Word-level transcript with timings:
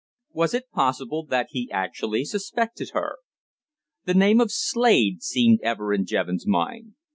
Was 0.31 0.55
it 0.55 0.71
possible 0.71 1.23
that 1.27 1.49
he 1.51 1.69
actually 1.69 2.25
suspected 2.25 2.89
her? 2.93 3.17
The 4.05 4.15
name 4.15 4.41
of 4.41 4.51
Slade 4.51 5.21
seemed 5.21 5.59
ever 5.61 5.93
in 5.93 6.07
Jevons' 6.07 6.47
mind. 6.47 6.95